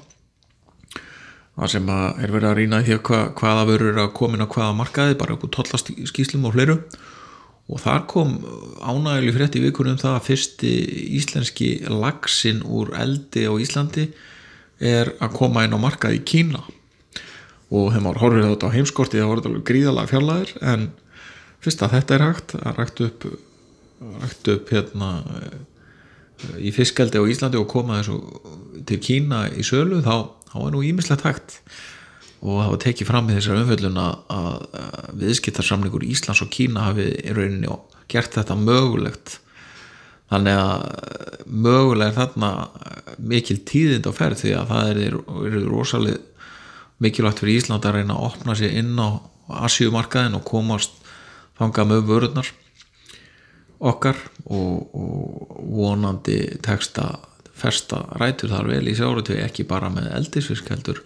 þar 1.52 1.72
sem 1.74 1.88
að 1.92 2.20
er 2.24 2.34
verið 2.34 2.50
að 2.50 2.58
rýna 2.58 2.80
í 2.80 2.86
því 2.86 2.94
að 2.96 3.02
hva, 3.08 3.22
hvaða 3.40 3.64
verður 3.68 4.02
að 4.04 4.12
komin 4.18 4.44
á 4.44 4.52
hvaða 4.52 4.76
markaði 4.78 5.18
bara 5.20 5.36
upp 5.36 5.46
úr 5.46 5.52
tollaskíslum 5.56 6.46
og 6.48 6.54
fleiru. 6.56 6.76
Og 7.72 7.80
þar 7.80 8.06
kom 8.10 8.32
ánægileg 8.82 9.36
frétt 9.36 9.56
í 9.58 9.62
vikunum 9.62 9.98
það 10.00 10.16
að 10.16 10.26
fyrsti 10.28 10.70
íslenski 11.18 11.68
lagsin 11.92 12.62
úr 12.66 12.94
eldi 12.98 13.44
á 13.46 13.52
Íslandi 13.52 14.08
er 14.82 15.12
að 15.22 15.36
koma 15.36 15.66
inn 15.66 15.76
á 15.76 15.80
markaði 15.80 16.18
í 16.20 16.24
Kína 16.26 16.64
og 17.72 17.92
þegar 17.92 18.04
maður 18.04 18.20
horfir 18.20 18.46
þetta 18.50 18.68
á 18.68 18.74
heimskorti 18.76 19.20
þá 19.20 19.28
voru 19.30 19.44
þetta 19.44 19.66
gríðalega 19.70 20.10
fjallaðir 20.10 20.50
en 20.72 20.88
fyrst 21.62 21.84
að 21.84 21.94
þetta 21.96 22.16
er 22.16 22.24
hægt 22.26 22.54
að 22.58 22.80
rækt 22.80 23.02
upp, 23.06 23.26
rækt 24.22 24.50
upp 24.52 24.72
hérna, 24.74 25.10
í 26.58 26.72
fiskaldi 26.74 27.22
á 27.22 27.24
Íslandi 27.30 27.60
og 27.60 27.70
koma 27.70 28.00
þessu 28.00 28.18
til 28.88 28.98
Kína 29.02 29.44
í 29.54 29.64
sölu 29.66 30.02
þá, 30.04 30.28
þá 30.50 30.56
er 30.64 30.74
nú 30.74 30.82
ímislegt 30.84 31.24
hægt. 31.26 31.60
Og 32.42 32.58
það 32.58 32.72
var 32.72 32.80
tekið 32.82 33.08
fram 33.08 33.28
í 33.30 33.36
þessar 33.36 33.60
umfjöldun 33.60 34.00
að 34.02 34.64
viðskiptarsamlingur 35.20 36.06
Íslands 36.08 36.42
og 36.42 36.50
Kína 36.52 36.88
hafi 36.88 37.06
í 37.22 37.36
rauninni 37.36 37.70
gert 38.10 38.34
þetta 38.34 38.58
mögulegt. 38.58 39.38
Þannig 40.32 40.58
að 40.58 41.46
mögulega 41.46 42.10
er 42.10 42.16
þarna 42.16 42.50
mikil 43.20 43.58
tíðind 43.68 44.08
á 44.08 44.12
ferð 44.16 44.42
því 44.42 44.54
að 44.58 44.70
það 44.72 44.90
er, 44.90 45.16
er 45.52 45.56
rosalega 45.68 46.31
mikilvægt 47.02 47.42
fyrir 47.42 47.60
Ísland 47.60 47.86
að 47.86 47.98
reyna 47.98 48.16
að 48.16 48.26
opna 48.30 48.56
sér 48.58 48.76
inn 48.80 48.94
á 48.98 49.18
Asíumarkaðin 49.66 50.38
og 50.38 50.44
komast 50.48 50.94
fanga 51.58 51.84
með 51.88 52.06
vörðunar 52.08 52.52
okkar 53.82 54.18
og, 54.46 54.94
og 54.94 55.56
vonandi 55.74 56.38
teksta 56.62 57.08
festa 57.58 58.04
rætur 58.18 58.52
þar 58.54 58.70
vel 58.70 58.84
í 58.90 58.94
sjárutu 58.98 59.36
ekki 59.38 59.66
bara 59.68 59.90
með 59.92 60.10
eldisfisk 60.16 60.70
heldur 60.72 61.02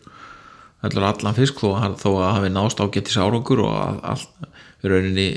heldur 0.85 1.09
allan 1.09 1.37
fisk 1.37 1.61
þó 1.61 1.73
að 1.81 1.97
það 2.03 2.19
hafi 2.26 2.53
nást 2.53 2.81
á 2.81 2.85
getis 2.93 3.19
árangur 3.21 3.65
og 3.65 3.73
að 3.75 4.03
allt 4.12 4.50
við 4.83 4.93
rauninni 4.93 5.29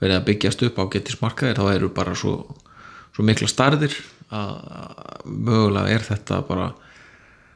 verið 0.00 0.16
að 0.16 0.26
byggjast 0.28 0.64
upp 0.66 0.80
á 0.80 0.84
getismarkaðir 0.94 1.60
þá 1.60 1.66
eru 1.74 1.90
bara 1.94 2.16
svo, 2.18 2.34
svo 3.14 3.26
mikla 3.26 3.48
starðir 3.50 3.94
að 4.30 5.26
mögulega 5.26 5.96
er 5.96 6.06
þetta 6.06 6.40
bara 6.48 6.70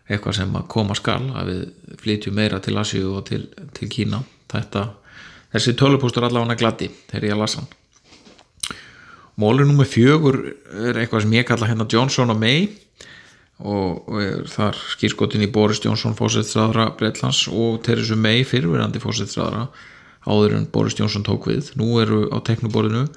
eitthvað 0.08 0.36
sem 0.38 0.58
að 0.58 0.68
koma 0.74 0.96
skal 0.98 1.22
að 1.32 1.50
við 1.50 1.96
flytjum 2.02 2.36
meira 2.36 2.60
til 2.64 2.76
Asíu 2.80 3.14
og 3.16 3.24
til, 3.28 3.46
til 3.76 3.88
Kína. 3.92 4.20
Þetta, 4.52 4.84
þessi 5.54 5.74
tölupústur 5.80 6.26
allavega 6.26 6.58
gladi 6.60 6.90
þegar 7.10 7.28
ég 7.28 7.36
að 7.36 7.42
lasa 7.44 7.62
hann. 7.62 7.72
Mólur 9.40 9.66
nummið 9.66 9.90
fjögur 9.90 10.36
er 10.86 11.00
eitthvað 11.00 11.24
sem 11.24 11.32
ég 11.34 11.46
kalla 11.48 11.66
hérna 11.66 11.88
Johnson 11.90 12.30
og 12.30 12.38
May 12.38 12.68
og, 13.58 14.04
og 14.06 14.44
þar 14.50 14.78
skýrskotin 14.92 15.42
í 15.42 15.50
Boris 15.50 15.82
Johnson 15.82 16.14
fósittsræðra 16.18 16.92
Breitlands 16.98 17.48
og 17.50 17.80
Theresa 17.86 18.14
May 18.18 18.44
fyrirverandi 18.46 19.02
fósittsræðra 19.02 19.66
áður 20.24 20.54
en 20.60 20.68
Boris 20.70 20.94
Johnson 20.98 21.26
tók 21.26 21.48
við. 21.50 21.72
Nú 21.80 21.98
eru 22.02 22.28
á 22.30 22.38
teknuborðinu 22.46 23.08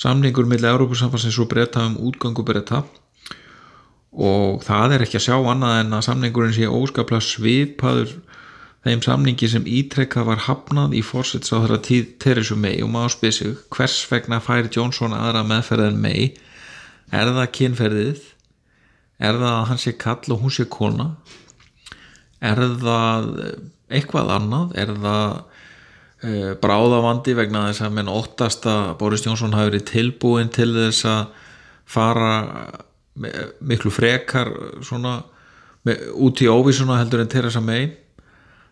samningur 0.00 0.48
millir 0.48 0.72
Európusamfansins 0.72 1.38
og 1.42 1.50
breyta 1.52 1.84
um 1.90 1.98
útgangu 2.08 2.44
breyta 2.46 2.84
og 4.10 4.64
það 4.66 4.96
er 4.96 5.04
ekki 5.04 5.20
að 5.20 5.26
sjá 5.28 5.36
annað 5.38 5.76
en 5.84 5.96
að 5.96 6.06
samningurinn 6.08 6.56
sé 6.56 6.66
óskaplega 6.66 7.22
svipaður 7.22 8.16
þeim 8.84 9.02
samningi 9.04 9.48
sem 9.52 9.66
ítrekka 9.68 10.24
var 10.24 10.46
hafnað 10.46 10.96
í 10.96 11.02
fórsets 11.04 11.52
á 11.52 11.60
þeirra 11.60 11.80
tíð 11.84 12.06
Theresa 12.22 12.56
May. 12.56 12.80
Og 12.82 12.90
maður 12.92 13.16
spyr 13.16 13.36
sig 13.36 13.56
hvers 13.74 13.98
vegna 14.10 14.40
fær 14.42 14.70
Johnson 14.72 15.16
aðra 15.16 15.44
meðferð 15.46 15.90
en 15.90 16.00
May? 16.00 16.30
Er 17.12 17.32
það 17.36 17.52
kynferðið? 17.58 18.24
Er 19.20 19.36
það 19.36 19.52
að 19.52 19.68
hann 19.68 19.82
sé 19.82 19.94
kall 20.00 20.32
og 20.32 20.42
hún 20.42 20.54
sé 20.56 20.66
kona? 20.72 21.10
Er 22.40 22.62
það 22.80 23.30
eitthvað 23.92 24.32
annað? 24.38 24.76
Er 24.80 24.94
það 24.96 25.26
uh, 26.24 26.52
bráðavandi 26.62 27.36
vegna 27.36 27.66
þess 27.68 27.84
að 27.84 27.98
menn 27.98 28.12
óttast 28.12 28.68
að 28.70 28.94
Boris 29.02 29.26
Johnson 29.26 29.58
hafi 29.58 29.74
verið 29.74 29.88
tilbúin 29.92 30.52
til 30.54 30.72
þess 30.78 31.04
að 31.10 31.26
fara 31.90 32.32
miklu 33.60 33.92
frekar 33.92 34.52
svona 34.84 35.20
út 36.14 36.42
í 36.44 36.48
óvísuna 36.50 36.98
heldur 37.00 37.22
en 37.24 37.32
Theresa 37.32 37.62
May. 37.64 37.90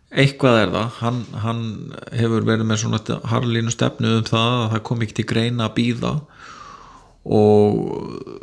Eitthvað 0.09 0.63
er 0.63 0.71
það. 0.73 0.93
Hann, 1.03 1.19
hann 1.45 1.65
hefur 2.17 2.47
verið 2.49 2.69
með 2.69 2.83
svona 2.85 3.19
harlínu 3.29 3.73
stefnu 3.73 4.15
um 4.21 4.29
það 4.29 4.55
að 4.63 4.71
það 4.75 4.87
kom 4.89 5.05
ekki 5.05 5.19
til 5.19 5.29
greina 5.29 5.69
að 5.69 5.77
býða 5.81 6.15
og 7.29 7.81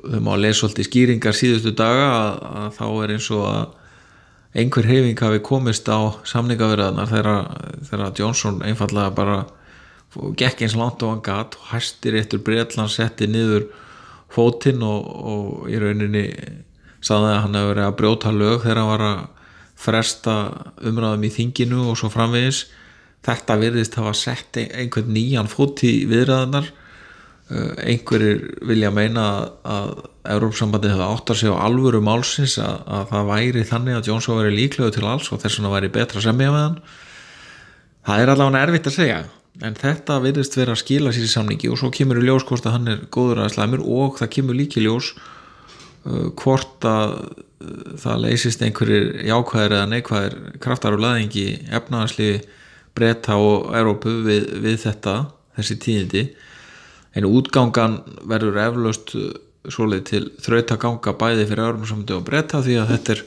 þau 0.05 0.21
má 0.21 0.35
lesa 0.37 0.61
svolítið 0.61 0.87
skýringar 0.89 1.37
síðustu 1.37 1.73
daga 1.73 2.05
að, 2.05 2.31
að 2.61 2.67
þá 2.77 2.85
er 2.91 3.13
eins 3.15 3.29
og 3.33 3.45
að 3.49 3.63
einhver 4.55 4.87
hefing 4.87 5.19
hafi 5.19 5.41
komist 5.43 5.89
á 5.89 5.99
samningaverðanar 6.27 7.09
þegar 7.09 8.13
Johnson 8.15 8.61
einfallega 8.63 9.15
bara 9.15 9.39
gekk 10.39 10.63
eins 10.63 10.77
langt 10.79 11.03
og 11.03 11.15
hann 11.15 11.25
gatt 11.25 11.57
og 11.59 11.71
hæstir 11.73 12.15
eittur 12.19 12.43
Breitland 12.45 12.93
setti 12.93 13.27
niður 13.27 13.67
fótinn 14.33 14.83
og, 14.85 15.09
og 15.33 15.67
í 15.71 15.79
rauninni 15.81 16.25
saði 17.05 17.33
að 17.33 17.41
hann 17.43 17.59
hefur 17.59 17.73
verið 17.73 17.85
að 17.89 17.97
brjóta 17.99 18.33
lög 18.33 18.63
þegar 18.63 18.81
hann 18.81 18.91
var 18.93 19.05
að 19.09 19.19
fresta 19.85 20.35
umræðum 20.87 21.27
í 21.27 21.33
þinginu 21.35 21.83
og 21.91 21.99
svo 21.99 22.09
framvegis. 22.13 22.65
Þetta 23.25 23.59
virðist 23.61 23.97
hafa 23.99 24.15
sett 24.17 24.57
einhvern 24.61 25.13
nýjan 25.13 25.51
fót 25.51 25.83
í 25.85 25.93
viðræðanar 26.09 26.71
einhverjir 27.45 28.39
vilja 28.65 28.89
meina 28.89 29.25
að 29.69 29.91
Európsambandi 30.33 30.89
hefði 30.89 31.05
áttar 31.05 31.37
sig 31.37 31.53
á 31.53 31.61
alvöru 31.61 32.01
málsins 32.01 32.57
að, 32.57 32.79
að 32.89 33.03
það 33.11 33.27
væri 33.29 33.65
þannig 33.69 33.97
að 33.99 34.09
Jónsson 34.09 34.39
væri 34.39 34.55
líklegu 34.55 34.95
til 34.95 35.05
alls 35.05 35.29
og 35.29 35.43
þess 35.43 35.59
vegna 35.59 35.73
væri 35.75 35.91
betra 35.93 36.23
semja 36.25 36.49
með 36.49 36.63
hann. 36.63 36.79
Það 38.05 38.23
er 38.23 38.31
allavega 38.33 38.63
erfitt 38.65 38.89
að 38.89 38.97
segja 38.97 39.19
en 39.63 39.77
þetta 39.79 40.19
virðist 40.23 40.57
vera 40.57 40.75
að 40.75 40.81
skila 40.81 41.13
sér 41.15 41.27
í 41.27 41.31
samningi 41.31 41.71
og 41.71 41.79
svo 41.79 41.91
kemur 41.93 42.19
í 42.19 42.25
ljós 42.25 42.45
hvort 42.47 42.65
að 42.67 42.75
hann 42.75 42.91
er 42.91 43.03
góður 43.13 43.45
að 43.45 43.53
slæmur 43.55 43.83
og 43.85 44.19
það 44.19 44.31
kemur 44.35 44.57
líki 44.57 44.83
ljós 44.83 45.13
uh, 45.15 46.27
hvort 46.35 46.87
að 46.89 47.15
uh, 47.15 47.93
það 48.01 48.25
leysist 48.25 48.65
einhverjir 48.65 49.07
jákvæðir 49.29 49.77
eða 49.77 49.91
neikvæðir 49.93 50.37
kraftar 50.63 50.97
og 50.97 51.05
laðingi 51.05 51.47
efnaðarsli 51.71 52.29
breyta 52.95 53.39
og 53.39 53.71
Európu 53.75 54.19
við, 54.25 54.51
við 54.63 54.77
þetta 54.85 55.15
þessi 55.55 55.79
tíðindi. 55.83 56.27
En 57.15 57.27
útgangan 57.27 58.01
verður 58.27 58.59
eflaust 58.65 59.15
uh, 59.15 59.31
svoleið 59.71 60.05
til 60.11 60.23
þraut 60.43 60.75
að 60.75 60.83
ganga 60.83 61.15
bæði 61.19 61.49
fyrir 61.49 61.69
Európa 61.69 62.19
og 62.19 62.27
breyta 62.27 62.61
því 62.63 62.79
að 62.81 62.91
þetta 62.95 63.15
er 63.15 63.25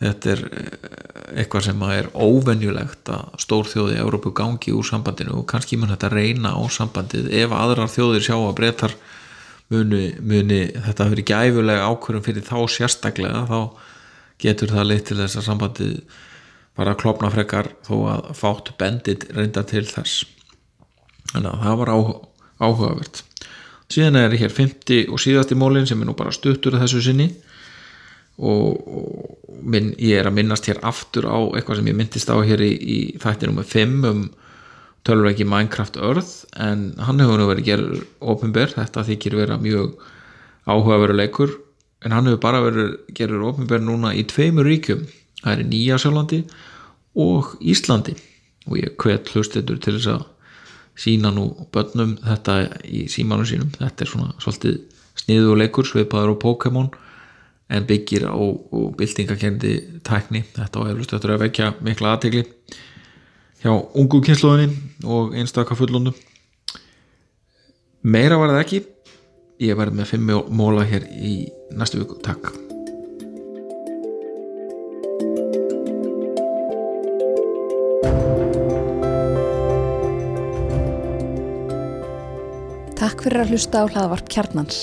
þetta 0.00 0.32
er 0.32 0.42
eh, 0.48 0.88
eitthvað 1.42 1.66
sem 1.68 1.84
er 1.90 2.08
óvenjulegt 2.16 3.12
að 3.12 3.36
stór 3.44 3.68
þjóði 3.70 3.98
í 3.98 4.02
Európu 4.02 4.32
gangi 4.36 4.74
úr 4.74 4.86
sambandinu 4.86 5.36
og 5.40 5.46
kannski 5.50 5.78
mun 5.78 5.92
þetta 5.92 6.10
reyna 6.14 6.54
á 6.56 6.62
sambandið. 6.72 7.30
Ef 7.42 7.54
aðrar 7.54 7.92
þjóðir 7.92 8.26
sjá 8.26 8.36
að 8.38 8.56
breytar 8.58 8.96
muni, 9.70 10.02
muni 10.18 10.64
þetta 10.74 11.06
að 11.06 11.14
vera 11.14 11.28
gæfulega 11.30 11.86
ákvörum 11.92 12.26
fyrir 12.26 12.46
þá 12.46 12.58
sérstaklega 12.74 13.44
þá 13.50 13.60
getur 14.40 14.72
það 14.72 14.88
leitt 14.88 15.06
til 15.10 15.20
þess 15.20 15.38
að 15.38 15.48
sambandið 15.50 15.96
bara 16.80 16.96
klopna 16.98 17.30
frekar 17.32 17.68
þó 17.84 17.94
að 18.14 18.30
fátt 18.38 18.72
bendit 18.80 19.26
reynda 19.36 19.64
til 19.68 19.84
þess. 19.86 20.24
Þannig 21.34 21.50
að 21.52 21.66
það 21.66 21.80
var 21.80 21.92
áhugavert. 22.60 23.22
Síðan 23.90 24.20
er 24.20 24.36
hér 24.38 24.52
50 24.54 25.10
og 25.10 25.20
síðasti 25.20 25.58
mólin 25.58 25.88
sem 25.88 26.00
er 26.00 26.08
nú 26.08 26.14
bara 26.18 26.32
stuttur 26.34 26.78
þessu 26.78 27.02
sinni 27.04 27.28
og, 28.38 28.78
og 28.78 29.29
minn, 29.62 29.94
ég 29.98 30.20
er 30.20 30.28
að 30.30 30.36
minnast 30.38 30.68
hér 30.70 30.80
aftur 30.86 31.28
á 31.28 31.38
eitthvað 31.56 31.80
sem 31.80 31.90
ég 31.90 31.98
myndist 31.98 32.30
á 32.32 32.36
hér 32.40 32.62
í, 32.64 32.70
í 32.76 32.98
þættinum 33.22 33.60
með 33.60 33.74
5 33.74 34.08
um 34.10 34.22
tölvreiki 35.08 35.46
Minecraft 35.48 35.96
Earth 35.96 36.44
en 36.60 36.90
hann 37.00 37.20
hefur 37.22 37.40
nú 37.40 37.48
verið 37.48 37.68
gerður 37.70 38.02
ofinber, 38.20 38.72
þetta 38.74 39.06
þykir 39.08 39.38
vera 39.38 39.60
mjög 39.60 39.96
áhugaveru 40.68 41.16
leikur 41.16 41.54
en 42.04 42.14
hann 42.16 42.28
hefur 42.28 42.42
bara 42.42 42.62
verið 42.64 42.98
gerður 43.16 43.46
ofinber 43.50 43.82
núna 43.84 44.12
í 44.16 44.24
tveimur 44.28 44.68
ríkjum. 44.68 45.06
Það 45.40 45.52
er 45.52 45.62
í 45.62 45.68
Nýjasjálandi 45.70 46.40
og 47.20 47.54
Íslandi. 47.60 48.16
Og 48.68 48.76
ég 48.80 48.96
hvet 49.00 49.32
hlustendur 49.32 49.80
til 49.80 49.96
þess 49.96 50.12
að 50.14 50.26
sína 51.00 51.32
nú 51.32 51.46
börnum 51.72 52.16
þetta 52.24 52.56
í 52.84 53.06
símanum 53.12 53.48
sínum. 53.48 53.70
Þetta 53.76 54.04
er 54.04 54.10
svona 54.12 54.34
svolítið 54.40 54.80
sniðu 55.20 55.54
og 55.54 55.60
leikur 55.60 55.88
sveipaður 55.88 56.34
og 56.34 56.42
Pokémon 56.44 56.90
en 57.70 57.86
byggir 57.86 58.26
á 58.26 58.34
byltingakendi 58.98 59.74
tækni, 60.06 60.42
þetta 60.56 60.82
á 60.82 60.90
eflust 60.90 61.14
eftir 61.14 61.34
að 61.34 61.44
vekja 61.46 61.72
mikla 61.86 62.16
aðtegli 62.16 62.46
hjá 63.62 63.72
ungu 63.94 64.22
kynsluðinni 64.24 65.04
og 65.04 65.36
einstakka 65.36 65.76
fullundu 65.78 66.14
meira 68.02 68.38
var 68.40 68.54
það 68.54 68.64
ekki. 68.64 68.82
Ég 69.60 69.76
verði 69.76 69.98
með 69.98 70.10
fimm 70.14 70.30
móla 70.56 70.86
hér 70.88 71.04
í 71.20 71.34
næstu 71.76 72.00
viku, 72.00 72.16
takk. 72.24 72.48
Takk 83.00 83.22
fyrir 83.24 83.44
að 83.44 83.52
hlusta 83.52 83.84
á 83.84 83.88
hlaðavarp 83.88 84.32
kjarnans 84.32 84.80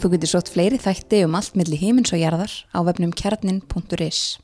Þú 0.00 0.10
getur 0.14 0.30
sótt 0.34 0.50
fleiri 0.52 0.78
þætti 0.80 1.22
um 1.24 1.36
allt 1.38 1.54
millir 1.58 1.80
hímins 1.80 2.12
og 2.12 2.20
jarðar 2.20 2.52
á 2.74 2.78
vefnum 2.86 3.14
kjarnin.is. 3.14 4.38